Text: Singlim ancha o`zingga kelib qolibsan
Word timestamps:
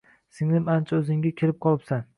Singlim 0.37 0.71
ancha 0.77 1.03
o`zingga 1.03 1.35
kelib 1.43 1.65
qolibsan 1.69 2.07